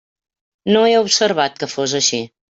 No 0.75 0.79
he 0.91 0.95
observat 1.01 1.59
que 1.65 1.69
fos 1.75 1.93
així. 2.01 2.23